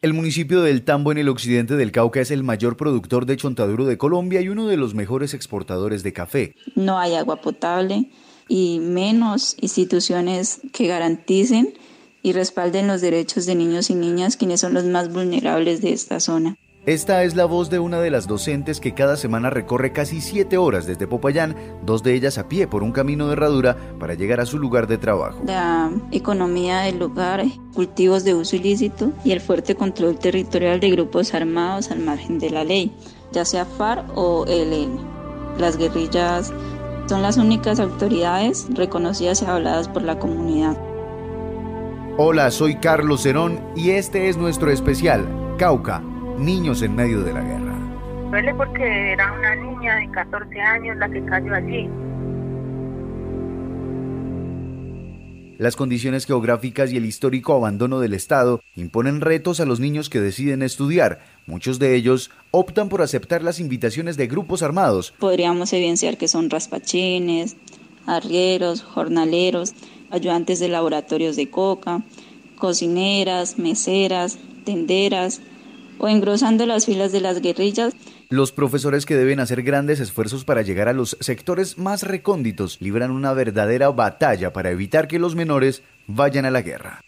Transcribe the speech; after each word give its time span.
El 0.00 0.14
municipio 0.14 0.62
del 0.62 0.84
Tambo 0.84 1.10
en 1.10 1.18
el 1.18 1.28
occidente 1.28 1.74
del 1.74 1.90
Cauca 1.90 2.20
es 2.20 2.30
el 2.30 2.44
mayor 2.44 2.76
productor 2.76 3.26
de 3.26 3.36
chontaduro 3.36 3.84
de 3.84 3.98
Colombia 3.98 4.40
y 4.40 4.48
uno 4.48 4.68
de 4.68 4.76
los 4.76 4.94
mejores 4.94 5.34
exportadores 5.34 6.04
de 6.04 6.12
café. 6.12 6.54
No 6.76 7.00
hay 7.00 7.16
agua 7.16 7.40
potable 7.40 8.08
y 8.46 8.78
menos 8.78 9.56
instituciones 9.60 10.60
que 10.72 10.86
garanticen 10.86 11.74
y 12.22 12.32
respalden 12.32 12.86
los 12.86 13.00
derechos 13.00 13.44
de 13.44 13.56
niños 13.56 13.90
y 13.90 13.96
niñas, 13.96 14.36
quienes 14.36 14.60
son 14.60 14.74
los 14.74 14.84
más 14.84 15.12
vulnerables 15.12 15.80
de 15.80 15.92
esta 15.92 16.20
zona. 16.20 16.56
Esta 16.88 17.22
es 17.22 17.36
la 17.36 17.44
voz 17.44 17.68
de 17.68 17.78
una 17.80 18.00
de 18.00 18.10
las 18.10 18.26
docentes 18.26 18.80
que 18.80 18.94
cada 18.94 19.18
semana 19.18 19.50
recorre 19.50 19.92
casi 19.92 20.22
siete 20.22 20.56
horas 20.56 20.86
desde 20.86 21.06
Popayán, 21.06 21.54
dos 21.84 22.02
de 22.02 22.14
ellas 22.14 22.38
a 22.38 22.48
pie 22.48 22.66
por 22.66 22.82
un 22.82 22.92
camino 22.92 23.26
de 23.26 23.34
herradura 23.34 23.76
para 24.00 24.14
llegar 24.14 24.40
a 24.40 24.46
su 24.46 24.58
lugar 24.58 24.86
de 24.86 24.96
trabajo. 24.96 25.38
La 25.44 25.90
economía 26.12 26.78
del 26.80 26.98
lugar, 26.98 27.44
cultivos 27.74 28.24
de 28.24 28.34
uso 28.34 28.56
ilícito 28.56 29.12
y 29.22 29.32
el 29.32 29.42
fuerte 29.42 29.74
control 29.74 30.18
territorial 30.18 30.80
de 30.80 30.88
grupos 30.88 31.34
armados 31.34 31.90
al 31.90 31.98
margen 31.98 32.38
de 32.38 32.48
la 32.48 32.64
ley, 32.64 32.90
ya 33.32 33.44
sea 33.44 33.66
FARC 33.66 34.06
o 34.16 34.46
ELN. 34.46 34.98
Las 35.58 35.76
guerrillas 35.76 36.54
son 37.06 37.20
las 37.20 37.36
únicas 37.36 37.80
autoridades 37.80 38.66
reconocidas 38.70 39.42
y 39.42 39.44
habladas 39.44 39.88
por 39.88 40.00
la 40.00 40.18
comunidad. 40.18 40.78
Hola, 42.16 42.50
soy 42.50 42.76
Carlos 42.76 43.24
Cerón 43.24 43.60
y 43.76 43.90
este 43.90 44.30
es 44.30 44.38
nuestro 44.38 44.70
especial, 44.70 45.28
Cauca 45.58 46.02
niños 46.38 46.82
en 46.82 46.94
medio 46.94 47.22
de 47.22 47.32
la 47.32 47.42
guerra. 47.42 47.74
Duele 48.30 48.54
porque 48.54 49.12
era 49.12 49.32
una 49.32 49.54
niña 49.56 49.96
de 49.96 50.10
14 50.10 50.60
años 50.60 50.96
la 50.98 51.08
que 51.08 51.24
cayó 51.24 51.54
allí. 51.54 51.88
Las 55.58 55.74
condiciones 55.74 56.24
geográficas 56.24 56.92
y 56.92 56.98
el 56.98 57.04
histórico 57.04 57.52
abandono 57.52 57.98
del 57.98 58.14
Estado 58.14 58.60
imponen 58.76 59.20
retos 59.20 59.58
a 59.58 59.64
los 59.64 59.80
niños 59.80 60.08
que 60.08 60.20
deciden 60.20 60.62
estudiar. 60.62 61.18
Muchos 61.46 61.80
de 61.80 61.96
ellos 61.96 62.30
optan 62.52 62.88
por 62.88 63.02
aceptar 63.02 63.42
las 63.42 63.58
invitaciones 63.58 64.16
de 64.16 64.28
grupos 64.28 64.62
armados. 64.62 65.12
Podríamos 65.18 65.72
evidenciar 65.72 66.16
que 66.16 66.28
son 66.28 66.48
raspachines, 66.48 67.56
arrieros, 68.06 68.82
jornaleros, 68.82 69.74
ayudantes 70.10 70.60
de 70.60 70.68
laboratorios 70.68 71.34
de 71.34 71.50
coca, 71.50 72.02
cocineras, 72.56 73.58
meseras, 73.58 74.38
tenderas, 74.64 75.40
o 75.98 76.08
engrosando 76.08 76.66
las 76.66 76.86
filas 76.86 77.12
de 77.12 77.20
las 77.20 77.40
guerrillas. 77.40 77.94
Los 78.28 78.52
profesores 78.52 79.06
que 79.06 79.16
deben 79.16 79.40
hacer 79.40 79.62
grandes 79.62 80.00
esfuerzos 80.00 80.44
para 80.44 80.62
llegar 80.62 80.88
a 80.88 80.92
los 80.92 81.16
sectores 81.20 81.78
más 81.78 82.02
recónditos 82.02 82.78
libran 82.80 83.10
una 83.10 83.32
verdadera 83.32 83.90
batalla 83.90 84.52
para 84.52 84.70
evitar 84.70 85.08
que 85.08 85.18
los 85.18 85.34
menores 85.34 85.82
vayan 86.06 86.44
a 86.44 86.50
la 86.50 86.62
guerra. 86.62 87.00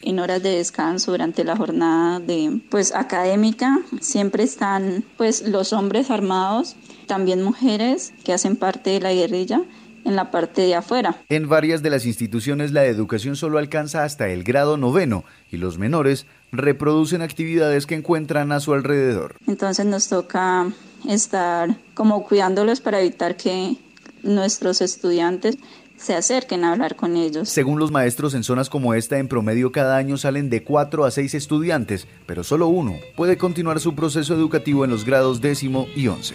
En 0.00 0.18
horas 0.18 0.42
de 0.42 0.56
descanso 0.56 1.12
durante 1.12 1.44
la 1.44 1.56
jornada 1.56 2.18
de 2.18 2.60
pues 2.70 2.92
académica 2.92 3.78
siempre 4.00 4.42
están 4.42 5.04
pues 5.16 5.42
los 5.46 5.72
hombres 5.72 6.10
armados, 6.10 6.74
también 7.06 7.42
mujeres 7.42 8.12
que 8.24 8.32
hacen 8.32 8.56
parte 8.56 8.90
de 8.90 9.00
la 9.00 9.12
guerrilla 9.12 9.62
en 10.04 10.16
la 10.16 10.30
parte 10.30 10.62
de 10.62 10.74
afuera. 10.74 11.16
En 11.28 11.48
varias 11.48 11.82
de 11.82 11.90
las 11.90 12.06
instituciones 12.06 12.72
la 12.72 12.84
educación 12.84 13.36
solo 13.36 13.58
alcanza 13.58 14.04
hasta 14.04 14.28
el 14.28 14.44
grado 14.44 14.76
noveno 14.76 15.24
y 15.50 15.56
los 15.56 15.78
menores 15.78 16.26
reproducen 16.50 17.22
actividades 17.22 17.86
que 17.86 17.94
encuentran 17.94 18.52
a 18.52 18.60
su 18.60 18.74
alrededor. 18.74 19.36
Entonces 19.46 19.86
nos 19.86 20.08
toca 20.08 20.66
estar 21.08 21.76
como 21.94 22.24
cuidándolos 22.24 22.80
para 22.80 23.00
evitar 23.00 23.36
que 23.36 23.76
nuestros 24.22 24.80
estudiantes 24.80 25.56
se 25.96 26.14
acerquen 26.14 26.64
a 26.64 26.72
hablar 26.72 26.96
con 26.96 27.16
ellos. 27.16 27.48
Según 27.48 27.78
los 27.78 27.92
maestros 27.92 28.34
en 28.34 28.42
zonas 28.42 28.68
como 28.68 28.94
esta, 28.94 29.18
en 29.18 29.28
promedio 29.28 29.70
cada 29.70 29.96
año 29.96 30.16
salen 30.16 30.50
de 30.50 30.64
4 30.64 31.04
a 31.04 31.10
6 31.10 31.34
estudiantes, 31.34 32.08
pero 32.26 32.42
solo 32.42 32.66
uno 32.66 32.96
puede 33.16 33.38
continuar 33.38 33.78
su 33.78 33.94
proceso 33.94 34.34
educativo 34.34 34.84
en 34.84 34.90
los 34.90 35.04
grados 35.04 35.40
décimo 35.40 35.86
y 35.94 36.08
once. 36.08 36.34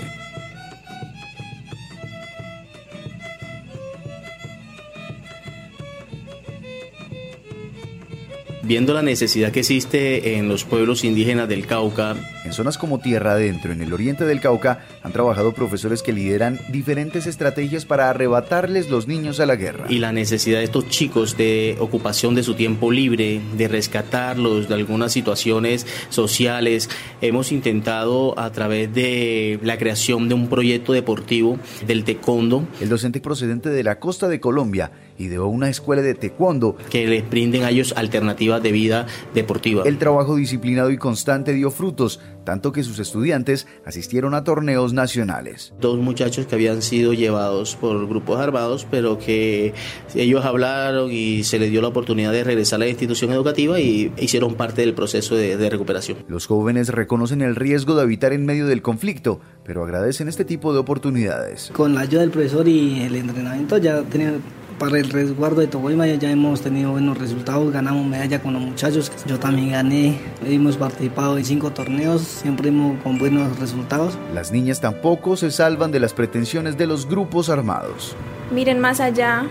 Viendo 8.64 8.94
la 8.94 9.02
necesidad 9.02 9.52
que 9.52 9.60
existe 9.60 10.38
en 10.38 10.48
los 10.48 10.64
pueblos 10.64 11.04
indígenas 11.04 11.48
del 11.48 11.66
Cauca. 11.66 12.16
En 12.44 12.54
zonas 12.54 12.78
como 12.78 13.00
Tierra 13.00 13.34
Adentro, 13.34 13.72
en 13.72 13.82
el 13.82 13.94
oriente 13.94 14.26
del 14.26 14.40
Cauca, 14.40 14.86
han 15.04 15.12
trabajado 15.12 15.54
profesores 15.54 16.02
que 16.02 16.14
lideran 16.14 16.60
diferentes 16.70 17.28
estrategias 17.28 17.86
para 17.86 18.10
arrebatarles 18.10 18.90
los 18.90 19.08
niños 19.08 19.40
a 19.40 19.46
la 19.46 19.56
guerra. 19.56 19.86
Y 19.90 20.00
la 20.00 20.12
necesidad 20.12 20.60
de 20.60 20.66
estos 20.66 20.88
chicos 20.88 21.38
de 21.38 21.76
ocupación 21.80 22.36
de 22.36 22.44
su 22.44 22.54
tiempo 22.54 22.92
libre, 22.92 23.42
de 23.58 23.68
rescatarlos 23.68 24.70
de 24.70 24.76
algunas 24.76 25.12
situaciones 25.12 25.86
sociales. 26.10 26.90
Hemos 27.22 27.52
intentado 27.52 28.38
a 28.40 28.52
través 28.52 28.94
de 28.94 29.60
la 29.62 29.78
creación 29.78 30.30
de 30.30 30.36
un 30.36 30.48
proyecto 30.48 30.94
deportivo 30.94 31.60
del 31.86 32.04
taekwondo. 32.04 32.68
El 32.80 32.90
docente 32.90 33.20
procedente 33.20 33.70
de 33.70 33.84
la 33.84 34.00
costa 34.00 34.28
de 34.28 34.40
Colombia 34.40 34.92
ideó 35.18 35.48
una 35.48 35.70
escuela 35.70 36.02
de 36.02 36.16
taekwondo 36.16 36.76
que 36.90 37.08
les 37.08 37.30
brinden 37.30 37.64
a 37.64 37.70
ellos 37.70 37.94
alternativas 37.96 38.62
de 38.62 38.72
vida 38.72 39.08
deportiva. 39.34 39.84
El 39.86 39.98
trabajo 39.98 40.36
disciplinado 40.36 40.92
y 40.92 40.98
constante 40.98 41.54
dio 41.54 41.72
frutos, 41.72 42.20
tanto 42.44 42.72
que 42.72 42.84
sus 42.84 43.00
estudiantes 43.00 43.68
asistieron 43.86 44.34
a 44.34 44.44
torneos 44.44 44.94
nacionales. 44.94 45.74
Dos 45.80 46.00
muchachos 46.00 46.46
que 46.46 46.56
habían 46.56 46.82
sido 46.82 47.14
llevados 47.14 47.76
por 47.76 48.08
grupos 48.08 48.40
armados, 48.40 48.88
pero 48.90 49.18
que 49.18 49.74
ellos 50.16 50.46
hablaron 50.46 51.12
y 51.12 51.44
se 51.44 51.60
les 51.60 51.72
dio 51.72 51.82
la 51.82 51.90
oportunidad 51.90 52.32
de 52.32 52.44
regresar 52.44 52.78
a 52.78 52.86
la 52.86 52.88
institución 52.88 53.32
educativa 53.32 53.80
y 53.80 54.12
hicieron 54.18 54.56
parte 54.56 54.82
del 54.82 54.94
proceso 54.94 55.36
de, 55.36 55.58
de 55.58 55.70
recuperación. 55.70 56.20
Los 56.28 56.48
jóvenes 56.48 56.90
reconocen 56.90 57.42
el 57.42 57.56
riesgo 57.56 57.96
de 57.96 58.04
habitar 58.04 58.34
en 58.34 58.46
medio 58.46 58.68
del 58.68 58.82
conflicto, 58.82 59.42
pero 59.66 59.84
agradecen 59.84 60.28
este 60.28 60.46
tipo 60.46 60.74
de 60.74 60.80
oportunidades. 60.80 61.72
Con 61.74 61.96
la 61.96 62.02
ayuda 62.02 62.22
del 62.22 62.32
profesor 62.32 62.68
y 62.68 63.02
el 63.02 63.16
entrenamiento 63.16 63.78
ya 63.78 64.02
tenían 64.04 64.42
para 64.78 65.00
el 65.00 65.10
resguardo 65.10 65.62
de 65.62 65.68
Togoima 65.68 66.08
ya 66.08 66.30
hemos 66.30 66.62
tenido 66.62 66.92
buenos 66.92 67.18
resultados, 67.18 67.72
ganamos 67.72 68.06
medalla 68.06 68.42
con 68.42 68.54
los 68.54 68.62
muchachos, 68.62 69.12
yo 69.26 69.40
también 69.40 69.72
gané, 69.72 70.20
hemos 70.46 70.78
participado 70.78 71.38
en 71.38 71.46
cinco 71.46 71.72
torneos, 71.72 72.22
siempre 72.22 72.70
hemos 72.70 73.02
con 73.02 73.18
buenos 73.18 73.60
resultados. 73.60 74.18
Las 74.34 74.52
niñas 74.52 74.80
tampoco 74.82 75.36
se 75.36 75.52
salvan 75.52 75.92
de 75.92 76.00
las 76.00 76.14
pretensiones 76.14 76.78
de 76.78 76.88
los 76.88 77.08
grupos 77.08 77.50
armados. 77.50 78.16
Miren 78.52 78.80
más 78.80 79.00
allá, 79.00 79.48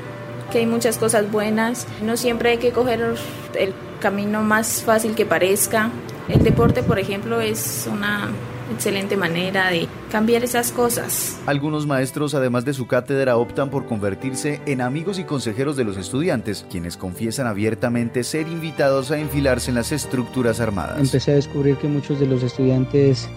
que 0.50 0.58
hay 0.58 0.66
muchas 0.66 0.98
cosas 0.98 1.30
buenas, 1.30 1.86
no 2.02 2.16
siempre 2.16 2.50
hay 2.50 2.58
que 2.58 2.70
coger 2.70 3.16
el 3.54 3.74
camino 4.00 4.42
más 4.42 4.82
fácil 4.82 5.14
que 5.14 5.26
parezca. 5.26 5.90
El 6.28 6.42
deporte, 6.42 6.82
por 6.82 6.98
ejemplo, 6.98 7.40
es 7.40 7.88
una 7.90 8.30
excelente 8.72 9.16
manera 9.16 9.70
de 9.70 9.88
cambiar 10.10 10.44
esas 10.44 10.72
cosas. 10.72 11.38
Algunos 11.46 11.86
maestros, 11.86 12.34
además 12.34 12.64
de 12.64 12.74
su 12.74 12.86
cátedra, 12.86 13.36
optan 13.36 13.70
por 13.70 13.86
convertirse 13.86 14.60
en 14.66 14.80
amigos 14.80 15.18
y 15.18 15.24
consejeros 15.24 15.76
de 15.76 15.84
los 15.84 15.96
estudiantes, 15.96 16.66
quienes 16.70 16.96
confiesan 16.96 17.46
abiertamente 17.46 18.24
ser 18.24 18.48
invitados 18.48 19.10
a 19.10 19.18
enfilarse 19.18 19.70
en 19.70 19.76
las 19.76 19.92
estructuras 19.92 20.60
armadas. 20.60 20.98
Empecé 20.98 21.32
a 21.32 21.34
descubrir 21.36 21.76
que 21.76 21.88
muchos 21.88 22.20
de 22.20 22.26
los 22.26 22.42
estudiantes, 22.42 23.28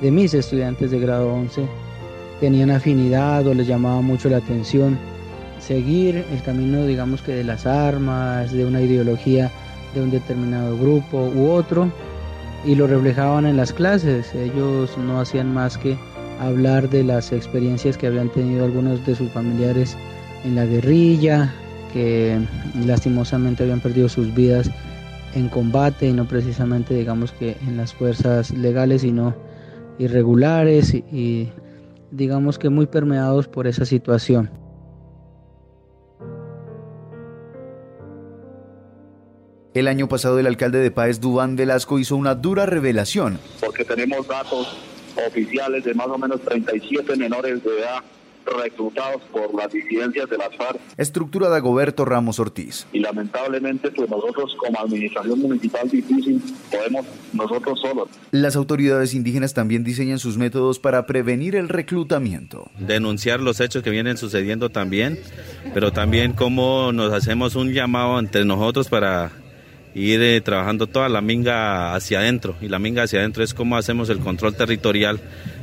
de 0.00 0.10
mis 0.10 0.34
estudiantes 0.34 0.90
de 0.90 0.98
grado 0.98 1.32
11, 1.32 1.66
tenían 2.40 2.70
afinidad 2.70 3.46
o 3.46 3.54
les 3.54 3.66
llamaba 3.66 4.00
mucho 4.02 4.28
la 4.28 4.38
atención 4.38 4.98
seguir 5.58 6.24
el 6.30 6.42
camino, 6.42 6.84
digamos 6.86 7.22
que 7.22 7.32
de 7.32 7.44
las 7.44 7.66
armas, 7.66 8.52
de 8.52 8.64
una 8.64 8.80
ideología 8.80 9.50
de 9.94 10.02
un 10.02 10.10
determinado 10.10 10.76
grupo 10.76 11.18
u 11.34 11.50
otro 11.50 11.90
y 12.66 12.74
lo 12.74 12.86
reflejaban 12.86 13.46
en 13.46 13.56
las 13.56 13.72
clases. 13.72 14.34
Ellos 14.34 14.98
no 14.98 15.20
hacían 15.20 15.54
más 15.54 15.78
que 15.78 15.96
hablar 16.40 16.90
de 16.90 17.04
las 17.04 17.32
experiencias 17.32 17.96
que 17.96 18.08
habían 18.08 18.28
tenido 18.30 18.64
algunos 18.64 19.04
de 19.06 19.14
sus 19.14 19.30
familiares 19.30 19.96
en 20.44 20.56
la 20.56 20.66
guerrilla, 20.66 21.54
que 21.92 22.38
lastimosamente 22.84 23.62
habían 23.62 23.80
perdido 23.80 24.08
sus 24.08 24.34
vidas 24.34 24.70
en 25.34 25.48
combate 25.48 26.08
y 26.08 26.12
no 26.12 26.26
precisamente 26.26 26.94
digamos 26.94 27.32
que 27.32 27.56
en 27.66 27.76
las 27.76 27.94
fuerzas 27.94 28.50
legales, 28.50 29.02
sino 29.02 29.34
irregulares 29.98 30.92
y, 30.94 31.50
digamos 32.10 32.58
que 32.58 32.70
muy 32.70 32.86
permeados 32.86 33.48
por 33.48 33.66
esa 33.66 33.84
situación. 33.84 34.50
El 39.76 39.88
año 39.88 40.08
pasado 40.08 40.38
el 40.38 40.46
alcalde 40.46 40.78
de 40.78 40.90
Páez, 40.90 41.20
Dubán 41.20 41.54
Velasco, 41.54 41.98
hizo 41.98 42.16
una 42.16 42.34
dura 42.34 42.64
revelación. 42.64 43.38
Porque 43.60 43.84
tenemos 43.84 44.26
datos 44.26 44.74
oficiales 45.28 45.84
de 45.84 45.92
más 45.92 46.06
o 46.06 46.16
menos 46.16 46.40
37 46.40 47.14
menores 47.16 47.62
de 47.62 47.80
edad 47.80 48.02
reclutados 48.46 49.20
por 49.30 49.54
las 49.54 49.70
disidencias 49.70 50.30
de 50.30 50.38
las 50.38 50.56
FARC. 50.56 50.80
Estructura 50.96 51.50
de 51.50 51.60
Goberto 51.60 52.06
Ramos 52.06 52.38
Ortiz. 52.38 52.86
Y 52.94 53.00
lamentablemente, 53.00 53.90
pues 53.90 54.08
nosotros 54.08 54.56
como 54.56 54.80
administración 54.80 55.40
municipal 55.40 55.90
difícil 55.90 56.40
podemos 56.70 57.04
nosotros 57.34 57.78
solos. 57.78 58.08
Las 58.30 58.56
autoridades 58.56 59.12
indígenas 59.12 59.52
también 59.52 59.84
diseñan 59.84 60.18
sus 60.18 60.38
métodos 60.38 60.78
para 60.78 61.04
prevenir 61.04 61.54
el 61.54 61.68
reclutamiento. 61.68 62.70
Denunciar 62.78 63.40
los 63.40 63.60
hechos 63.60 63.82
que 63.82 63.90
vienen 63.90 64.16
sucediendo 64.16 64.70
también, 64.70 65.18
pero 65.74 65.92
también 65.92 66.32
cómo 66.32 66.92
nos 66.92 67.12
hacemos 67.12 67.56
un 67.56 67.74
llamado 67.74 68.18
entre 68.18 68.46
nosotros 68.46 68.88
para 68.88 69.32
ir 69.96 70.20
eh, 70.20 70.42
trabajando 70.42 70.86
toda 70.86 71.08
la 71.08 71.22
minga 71.22 71.94
hacia 71.94 72.18
adentro. 72.18 72.54
Y 72.60 72.68
la 72.68 72.78
minga 72.78 73.04
hacia 73.04 73.20
adentro 73.20 73.42
es 73.42 73.54
cómo 73.54 73.78
hacemos 73.78 74.10
el 74.10 74.18
control 74.18 74.54
territorial 74.54 75.18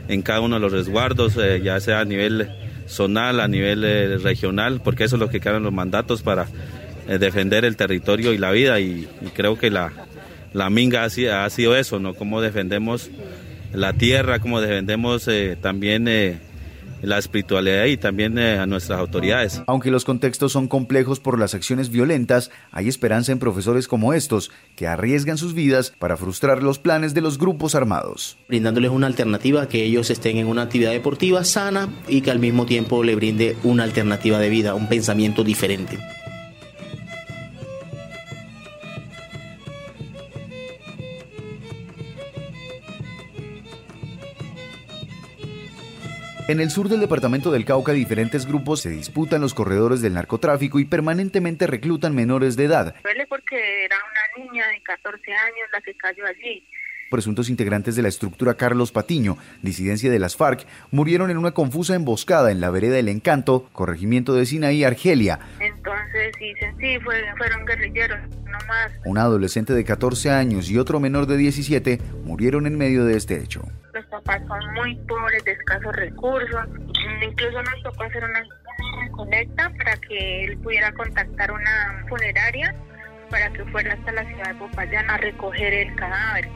en 0.07 0.23
cada 0.23 0.41
uno 0.41 0.55
de 0.55 0.61
los 0.61 0.71
resguardos, 0.71 1.37
eh, 1.37 1.61
ya 1.63 1.79
sea 1.79 1.99
a 1.99 2.05
nivel 2.05 2.49
zonal, 2.87 3.39
a 3.39 3.47
nivel 3.47 3.83
eh, 3.83 4.17
regional, 4.17 4.81
porque 4.83 5.03
eso 5.03 5.17
es 5.17 5.19
lo 5.19 5.29
que 5.29 5.39
quedan 5.39 5.61
los 5.61 5.71
mandatos 5.71 6.23
para 6.23 6.47
defender 7.07 7.63
el 7.63 7.75
territorio 7.75 8.33
y 8.33 8.39
la 8.39 8.49
vida. 8.51 8.79
Y, 8.79 9.07
creo 9.35 9.57
que 9.59 9.69
la, 9.69 9.91
la 10.51 10.69
minga 10.71 11.03
ha, 11.03 11.45
ha, 11.45 11.49
sido 11.49 11.75
eso, 11.75 11.99
¿no? 11.99 12.15
Cómo 12.15 12.41
defendemos 12.41 13.11
la 13.71 13.93
tierra, 13.93 14.39
cómo 14.39 14.61
defendemos 14.61 15.29
también 15.61 16.07
la 17.03 17.17
espiritualidad 17.17 17.85
y 17.85 17.97
también 17.97 18.37
eh, 18.37 18.57
a 18.57 18.65
nuestras 18.65 18.99
autoridades. 18.99 19.61
Aunque 19.67 19.91
los 19.91 20.05
contextos 20.05 20.51
son 20.51 20.67
complejos 20.67 21.19
por 21.19 21.37
las 21.37 21.53
acciones 21.53 21.89
violentas, 21.89 22.49
hay 22.71 22.87
esperanza 22.87 23.31
en 23.31 23.39
profesores 23.39 23.87
como 23.87 24.13
estos, 24.13 24.51
que 24.75 24.87
arriesgan 24.87 25.37
sus 25.37 25.53
vidas 25.53 25.93
para 25.99 26.17
frustrar 26.17 26.63
los 26.63 26.79
planes 26.79 27.13
de 27.13 27.21
los 27.21 27.37
grupos 27.37 27.75
armados. 27.75 28.37
Brindándoles 28.47 28.91
una 28.91 29.07
alternativa 29.07 29.67
que 29.67 29.83
ellos 29.83 30.09
estén 30.09 30.37
en 30.37 30.47
una 30.47 30.63
actividad 30.63 30.91
deportiva 30.91 31.43
sana 31.43 31.89
y 32.07 32.21
que 32.21 32.31
al 32.31 32.39
mismo 32.39 32.65
tiempo 32.65 33.03
le 33.03 33.15
brinde 33.15 33.57
una 33.63 33.83
alternativa 33.83 34.39
de 34.39 34.49
vida, 34.49 34.73
un 34.73 34.87
pensamiento 34.87 35.43
diferente. 35.43 35.99
En 46.49 46.59
el 46.59 46.71
sur 46.71 46.89
del 46.89 46.99
departamento 46.99 47.51
del 47.51 47.63
Cauca, 47.63 47.93
diferentes 47.93 48.45
grupos 48.45 48.81
se 48.81 48.89
disputan 48.89 49.39
los 49.39 49.53
corredores 49.53 50.01
del 50.01 50.13
narcotráfico 50.13 50.77
y 50.77 50.83
permanentemente 50.83 51.67
reclutan 51.67 52.13
menores 52.13 52.57
de 52.57 52.65
edad. 52.65 52.95
Duele 53.01 53.25
porque 53.27 53.85
era 53.85 53.95
una 53.95 54.45
niña 54.45 54.67
de 54.67 54.81
14 54.81 55.31
años 55.31 55.69
la 55.71 55.79
que 55.79 55.95
cayó 55.95 56.25
allí 56.25 56.67
presuntos 57.13 57.47
integrantes 57.47 57.95
de 57.95 58.01
la 58.01 58.07
estructura 58.07 58.55
Carlos 58.55 58.91
Patiño, 58.91 59.37
disidencia 59.61 60.09
de 60.09 60.17
las 60.17 60.35
FARC, 60.35 60.65
murieron 60.89 61.29
en 61.29 61.37
una 61.37 61.51
confusa 61.51 61.93
emboscada 61.93 62.51
en 62.51 62.59
la 62.59 62.71
vereda 62.71 62.95
del 62.95 63.07
Encanto, 63.07 63.69
corregimiento 63.71 64.33
de 64.33 64.47
Sinaí, 64.47 64.83
Argelia. 64.83 65.37
Entonces, 65.59 66.02
sí, 66.37 66.53
sí 66.79 66.99
fueron 66.99 67.65
guerrilleros, 67.65 68.19
no 68.45 68.57
más. 68.67 68.91
Un 69.05 69.17
adolescente 69.17 69.73
de 69.73 69.83
14 69.83 70.29
años 70.31 70.69
y 70.69 70.77
otro 70.77 70.99
menor 70.99 71.25
de 71.27 71.37
17 71.37 71.99
murieron 72.23 72.67
en 72.67 72.77
medio 72.77 73.05
de 73.05 73.17
este 73.17 73.39
hecho. 73.39 73.63
Los 73.93 74.05
papás 74.07 74.41
son 74.47 74.73
muy 74.73 74.95
pobres, 75.07 75.43
de 75.45 75.51
escasos 75.51 75.95
recursos. 75.95 76.65
Incluso 77.21 77.61
nos 77.61 77.83
tocó 77.83 78.03
hacer 78.03 78.23
una 78.23 78.43
recolecta 79.01 79.71
para 79.77 79.95
que 79.97 80.45
él 80.45 80.57
pudiera 80.57 80.91
contactar 80.93 81.51
una 81.51 82.05
funeraria 82.09 82.75
para 83.29 83.51
que 83.51 83.65
fuera 83.65 83.93
hasta 83.93 84.11
la 84.11 84.25
ciudad 84.25 84.47
de 84.47 84.55
Popayán 84.55 85.09
a 85.09 85.17
recoger 85.17 85.73
el 85.73 85.95
cadáver. 85.95 86.47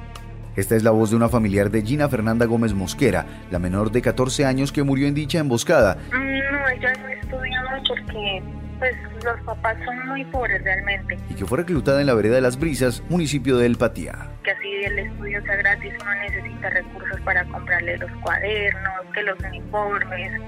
Esta 0.56 0.76
es 0.76 0.84
la 0.84 0.92
voz 0.92 1.12
de 1.12 1.16
una 1.16 1.30
familiar 1.30 1.70
de 1.70 1.84
Gina 1.84 2.10
Fernanda 2.10 2.46
Gómez 2.46 2.74
Mosquera, 2.74 3.26
la 3.52 3.60
menor 3.60 3.92
de 3.92 4.02
14 4.02 4.46
años 4.46 4.72
que 4.72 4.84
murió 4.84 5.08
en 5.08 5.14
dicha 5.14 5.40
emboscada. 5.40 5.98
Mm, 6.12 6.52
no, 6.52 6.68
ella 6.70 6.94
no 7.00 7.08
estudió 7.10 7.58
porque 7.88 8.44
pues 8.80 8.96
los 9.24 9.40
papás 9.42 9.78
son 9.86 10.08
muy 10.08 10.26
pobres 10.26 10.62
realmente. 10.64 11.18
Y 11.30 11.36
que 11.36 11.46
fue 11.46 11.60
reclutada 11.60 12.02
en 12.02 12.08
la 12.08 12.14
vereda 12.14 12.36
de 12.36 12.42
las 12.42 12.60
Brisas, 12.60 13.04
municipio 13.10 13.58
de 13.58 13.66
El 13.66 13.78
Patía. 13.78 14.30
Que 14.44 14.52
así 14.52 14.74
el 14.86 15.00
estudio 15.00 15.42
sea 15.44 15.56
gratis, 15.56 15.94
uno 16.02 16.16
necesita 16.16 16.70
recursos 16.70 17.22
para 17.22 17.46
comprarle 17.46 17.98
los 17.98 18.12
cuadernos, 18.22 19.06
que 19.14 19.24
los 19.24 19.40
uniformes, 19.40 20.42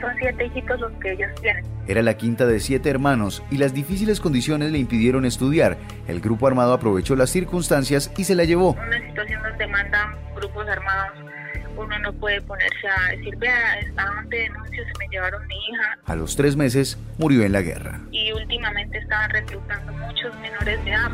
son 0.00 0.12
siete 0.18 0.46
hijitos 0.46 0.80
los 0.80 0.92
que 0.92 1.12
ellos 1.12 1.30
tienen. 1.40 1.64
Era 1.86 2.02
la 2.02 2.16
quinta 2.16 2.46
de 2.46 2.58
siete 2.60 2.88
hermanos 2.88 3.42
y 3.50 3.58
las 3.58 3.74
difíciles 3.74 4.20
condiciones 4.20 4.72
le 4.72 4.78
impidieron 4.78 5.26
estudiar. 5.26 5.76
El 6.08 6.20
grupo 6.20 6.46
armado 6.46 6.72
aprovechó 6.72 7.14
las 7.16 7.30
circunstancias 7.30 8.10
y 8.16 8.24
se 8.24 8.34
la 8.34 8.44
llevó. 8.44 8.72
Una 8.72 9.06
situación 9.06 9.42
donde 9.42 9.66
mandan 9.66 10.16
grupos 10.34 10.66
armados 10.68 11.18
uno 11.76 11.98
no 11.98 12.12
puede 12.12 12.40
ponerse 12.42 12.88
a 12.88 13.10
decir, 13.10 13.36
vea, 13.36 13.80
estaban 13.80 14.28
de 14.28 14.38
denuncios, 14.38 14.86
se 14.86 14.98
me 14.98 15.08
llevaron 15.10 15.46
mi 15.46 15.54
hija. 15.54 15.98
A 16.04 16.14
los 16.14 16.36
tres 16.36 16.56
meses 16.56 16.98
murió 17.18 17.44
en 17.44 17.52
la 17.52 17.62
guerra. 17.62 18.00
Y 18.10 18.32
últimamente 18.32 18.98
estaban 18.98 19.30
reclutando 19.30 19.92
muchos 19.92 20.34
menores 20.40 20.84
de 20.84 20.90
edad. 20.90 21.10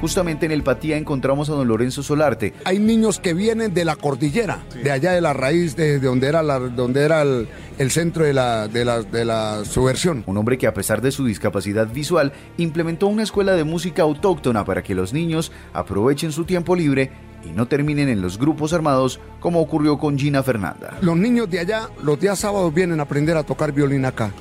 Justamente 0.00 0.44
en 0.44 0.52
el 0.52 0.62
Patía 0.62 0.98
encontramos 0.98 1.48
a 1.48 1.54
don 1.54 1.66
Lorenzo 1.66 2.02
Solarte. 2.02 2.52
Hay 2.64 2.78
niños 2.78 3.20
que 3.20 3.32
vienen 3.32 3.72
de 3.72 3.86
la 3.86 3.96
cordillera, 3.96 4.58
de 4.82 4.90
allá 4.90 5.12
de 5.12 5.22
la 5.22 5.32
raíz, 5.32 5.76
de, 5.76 5.98
donde 5.98 6.28
era, 6.28 6.42
la, 6.42 6.58
donde 6.58 7.02
era 7.02 7.22
el, 7.22 7.48
centro 7.90 8.24
de 8.24 8.32
la, 8.32 8.68
de, 8.68 8.84
la, 8.84 9.02
de 9.02 9.24
la 9.24 9.64
subversión. 9.64 10.22
Un 10.26 10.36
hombre 10.36 10.58
que 10.58 10.66
a 10.66 10.74
pesar 10.74 11.02
de 11.02 11.10
su 11.10 11.24
discapacidad 11.24 11.88
visual 11.88 12.32
implementó 12.56 13.06
una 13.06 13.22
escuela 13.22 13.52
de 13.52 13.64
música 13.64 14.02
autóctona 14.02 14.64
para 14.64 14.82
que 14.82 14.94
los 14.94 15.12
niños 15.12 15.52
aprovechen 15.72 16.32
su 16.32 16.44
tiempo 16.44 16.76
libre 16.76 17.10
y 17.44 17.48
no 17.50 17.66
terminen 17.66 18.08
en 18.08 18.22
los 18.22 18.38
grupos 18.38 18.72
armados 18.72 19.20
como 19.40 19.60
ocurrió 19.60 19.98
con 19.98 20.18
Gina 20.18 20.42
Fernanda. 20.42 20.96
Los 21.00 21.16
niños 21.16 21.50
de 21.50 21.60
allá 21.60 21.88
los 22.02 22.18
días 22.18 22.38
sábados 22.38 22.72
vienen 22.72 23.00
a 23.00 23.04
aprender 23.04 23.36
a 23.36 23.42
tocar 23.42 23.72
violín 23.72 24.04
acá. 24.04 24.32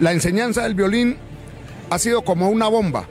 La 0.00 0.12
enseñanza 0.12 0.62
del 0.62 0.74
violín 0.74 1.16
ha 1.90 1.98
sido 1.98 2.22
como 2.22 2.48
una 2.48 2.68
bomba 2.68 3.06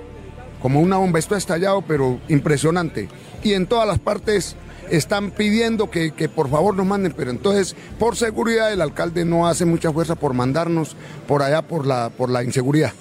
como 0.61 0.79
una 0.81 0.97
bomba. 0.97 1.19
Esto 1.19 1.35
ha 1.35 1.37
estallado, 1.37 1.81
pero 1.81 2.19
impresionante. 2.27 3.09
Y 3.43 3.53
en 3.53 3.67
todas 3.67 3.87
las 3.87 3.99
partes 3.99 4.55
están 4.89 5.31
pidiendo 5.31 5.89
que, 5.89 6.11
que, 6.11 6.29
por 6.29 6.49
favor 6.49 6.75
nos 6.75 6.85
manden, 6.85 7.13
pero 7.15 7.31
entonces 7.31 7.75
por 7.99 8.15
seguridad 8.15 8.71
el 8.71 8.81
alcalde 8.81 9.25
no 9.25 9.47
hace 9.47 9.65
mucha 9.65 9.91
fuerza 9.91 10.15
por 10.15 10.33
mandarnos 10.33 10.95
por 11.27 11.41
allá 11.41 11.61
por 11.61 11.85
la, 11.85 12.09
por 12.09 12.29
la 12.29 12.43
inseguridad 12.43 12.93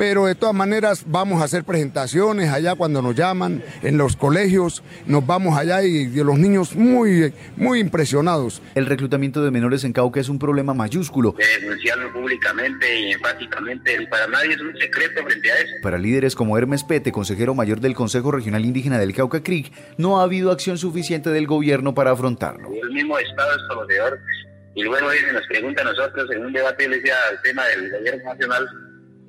pero 0.00 0.24
de 0.24 0.34
todas 0.34 0.54
maneras 0.54 1.04
vamos 1.06 1.42
a 1.42 1.44
hacer 1.44 1.62
presentaciones 1.62 2.48
allá 2.48 2.74
cuando 2.74 3.02
nos 3.02 3.14
llaman, 3.14 3.62
en 3.82 3.98
los 3.98 4.16
colegios, 4.16 4.82
nos 5.04 5.26
vamos 5.26 5.58
allá 5.58 5.82
y 5.82 6.08
los 6.08 6.38
niños 6.38 6.74
muy, 6.74 7.34
muy 7.56 7.80
impresionados. 7.80 8.62
El 8.74 8.86
reclutamiento 8.86 9.44
de 9.44 9.50
menores 9.50 9.84
en 9.84 9.92
Cauca 9.92 10.18
es 10.18 10.30
un 10.30 10.38
problema 10.38 10.72
mayúsculo. 10.72 11.34
denunciarlo 11.60 12.10
públicamente 12.14 12.98
y 12.98 13.12
enfáticamente, 13.12 14.06
para 14.06 14.26
nadie 14.28 14.54
es 14.54 14.60
un 14.62 14.74
secreto 14.78 15.22
frente 15.22 15.52
a 15.52 15.56
eso. 15.56 15.72
Para 15.82 15.98
líderes 15.98 16.34
como 16.34 16.56
Hermes 16.56 16.82
Pete, 16.82 17.12
consejero 17.12 17.54
mayor 17.54 17.80
del 17.80 17.92
Consejo 17.92 18.30
Regional 18.30 18.64
Indígena 18.64 18.98
del 18.98 19.12
Cauca 19.12 19.42
Creek, 19.42 19.70
no 19.98 20.18
ha 20.18 20.22
habido 20.22 20.50
acción 20.50 20.78
suficiente 20.78 21.28
del 21.28 21.46
gobierno 21.46 21.92
para 21.94 22.12
afrontarlo. 22.12 22.70
El 22.72 22.90
mismo 22.90 23.18
Estado 23.18 23.50
es 23.54 23.62
conocedor 23.68 24.18
y 24.74 24.82
luego 24.82 25.08
nos 25.34 25.46
pregunta 25.46 25.82
a 25.82 25.84
nosotros 25.84 26.30
en 26.30 26.46
un 26.46 26.54
debate, 26.54 26.88
decía, 26.88 27.16
el 27.32 27.42
tema 27.42 27.66
del 27.66 27.90
gobierno 27.90 28.24
nacional, 28.24 28.66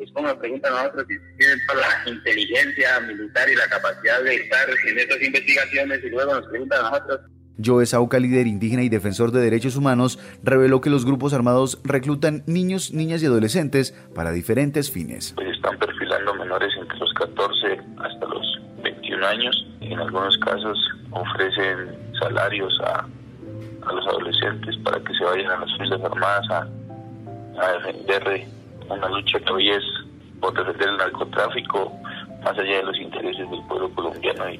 pues 0.02 0.12
como 0.14 0.30
nos 0.30 0.38
preguntan 0.38 0.74
a 0.74 0.78
nosotros 0.78 1.06
si 1.10 1.16
tienen 1.38 1.60
toda 1.68 1.82
la 1.82 2.10
inteligencia 2.10 3.00
militar 3.02 3.48
y 3.48 3.56
la 3.56 3.68
capacidad 3.68 4.24
de 4.24 4.36
estar 4.36 4.68
en 4.88 4.98
estas 4.98 5.22
investigaciones 5.22 6.04
y 6.04 6.10
luego 6.10 6.34
nos 6.34 6.48
preguntan 6.48 6.86
a 6.86 6.90
nosotros. 6.90 7.20
Joe 7.64 7.86
Sauca, 7.86 8.18
líder 8.18 8.48
indígena 8.48 8.82
y 8.82 8.90
defensor 8.90 9.32
de 9.32 9.42
derechos 9.42 9.76
humanos, 9.76 10.18
reveló 10.42 10.82
que 10.82 10.90
los 10.90 11.06
grupos 11.06 11.36
armados 11.36 11.80
reclutan 11.84 12.42
niños, 12.48 12.94
niñas 12.94 13.22
y 13.22 13.28
adolescentes 13.28 13.92
para 14.16 14.32
diferentes 14.32 14.90
fines. 14.90 15.34
Pues 15.36 15.50
están 15.50 15.78
perfilando 15.78 16.34
menores 16.34 16.74
entre 16.80 16.98
los 16.98 17.14
14 17.14 17.80
hasta 18.00 18.26
los 18.26 18.60
21 18.82 19.24
años. 19.24 19.68
En 19.82 20.00
algunos 20.00 20.36
casos 20.40 20.80
ofrecen 21.12 21.96
salarios 22.20 22.76
a, 22.82 23.06
a 23.88 23.94
los 23.94 24.08
adolescentes 24.08 24.76
para 24.78 25.00
que 25.04 25.14
se 25.14 25.24
vayan 25.24 25.52
a 25.52 25.60
las 25.60 25.78
Fuerzas 25.78 26.02
Armadas 26.04 26.50
a, 26.50 26.68
a 27.62 27.72
defender 27.74 28.48
una 28.90 29.08
lucha 29.10 29.40
que 29.40 29.54
hoy 29.54 29.70
es 29.70 29.84
por 30.42 30.54
defender 30.54 30.90
el 30.90 30.98
narcotráfico 30.98 31.92
más 32.44 32.58
allá 32.58 32.78
de 32.78 32.84
los 32.84 33.00
intereses 33.00 33.50
del 33.50 33.62
pueblo 33.68 33.90
colombiano 33.94 34.50
y 34.50 34.58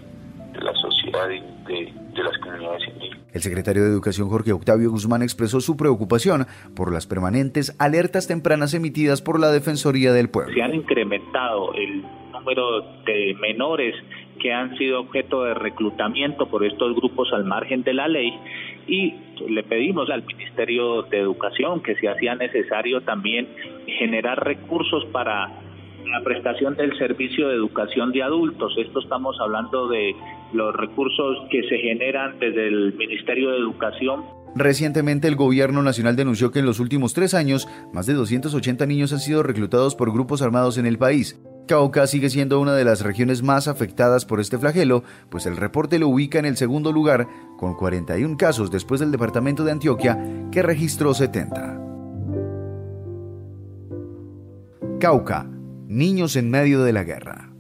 de 0.54 0.60
la 0.62 0.74
sociedad 0.74 1.30
y 1.30 1.40
de, 1.68 1.94
de 2.14 2.24
las 2.24 2.38
comunidades 2.38 2.88
indígenas. 2.88 3.22
El 3.34 3.42
secretario 3.42 3.84
de 3.84 3.90
Educación 3.90 4.30
Jorge 4.30 4.52
Octavio 4.52 4.92
Guzmán 4.92 5.22
expresó 5.22 5.62
su 5.62 5.78
preocupación 5.78 6.46
por 6.76 6.94
las 6.94 7.08
permanentes 7.08 7.76
alertas 7.80 8.28
tempranas 8.28 8.74
emitidas 8.74 9.22
por 9.22 9.40
la 9.40 9.52
Defensoría 9.52 10.14
del 10.14 10.30
Pueblo. 10.30 10.54
Se 10.54 10.62
han 10.62 10.76
incrementado 10.76 11.74
el 11.74 12.04
número 12.32 12.82
de 13.06 13.36
menores 13.40 13.96
que 14.42 14.52
han 14.52 14.76
sido 14.78 15.02
objeto 15.02 15.44
de 15.44 15.54
reclutamiento 15.54 16.48
por 16.48 16.66
estos 16.66 16.96
grupos 16.96 17.32
al 17.32 17.46
margen 17.46 17.84
de 17.84 17.94
la 17.94 18.08
ley 18.08 18.34
y 18.88 19.14
le 19.48 19.64
pedimos 19.64 20.10
al 20.10 20.24
Ministerio 20.26 21.04
de 21.04 21.20
Educación 21.20 21.82
que 21.82 21.96
si 21.96 22.08
hacía 22.08 22.36
necesario 22.36 23.02
también 23.02 23.48
generar 24.00 24.44
recursos 24.44 25.06
para 25.12 25.50
la 26.10 26.24
prestación 26.24 26.76
del 26.76 26.98
servicio 26.98 27.50
de 27.50 27.56
educación 27.56 28.12
de 28.12 28.24
adultos. 28.24 28.74
Esto 28.78 29.00
estamos 29.00 29.36
hablando 29.40 29.88
de 29.88 30.16
los 30.54 30.76
recursos 30.76 31.38
que 31.50 31.64
se 31.64 31.78
generan 31.78 32.40
desde 32.40 32.68
el 32.68 32.94
Ministerio 32.94 33.52
de 33.52 33.58
Educación. 33.58 34.24
Recientemente 34.56 35.28
el 35.28 35.36
gobierno 35.36 35.82
nacional 35.82 36.16
denunció 36.16 36.52
que 36.52 36.60
en 36.60 36.66
los 36.66 36.80
últimos 36.80 37.14
tres 37.14 37.34
años 37.34 37.68
más 37.94 38.06
de 38.06 38.14
280 38.14 38.86
niños 38.86 39.14
han 39.14 39.20
sido 39.20 39.44
reclutados 39.44 39.96
por 39.96 40.12
grupos 40.12 40.42
armados 40.42 40.78
en 40.78 40.86
el 40.86 40.98
país. 40.98 41.40
Cauca 41.68 42.06
sigue 42.08 42.30
siendo 42.30 42.60
una 42.60 42.74
de 42.74 42.84
las 42.84 43.02
regiones 43.02 43.44
más 43.44 43.70
afectadas 43.70 44.26
por 44.26 44.42
este 44.42 44.58
flagelo, 44.58 45.04
pues 45.30 45.46
el 45.46 45.56
reporte 45.56 46.00
lo 46.00 46.10
ubica 46.10 46.38
en 46.38 46.46
el 46.46 46.58
segundo 46.58 46.92
lugar, 46.92 47.28
con 47.58 47.76
41 47.76 48.36
casos 48.36 48.72
después 48.72 49.00
del 49.00 49.12
departamento 49.12 49.64
de 49.64 49.72
Antioquia, 49.72 50.18
que 50.52 50.64
registró 50.64 51.14
70. 51.14 51.80
Cauca, 55.00 55.48
niños 55.92 56.38
en 56.38 56.50
medio 56.50 56.84
de 56.84 56.94
la 56.94 57.04
guerra. 57.04 57.51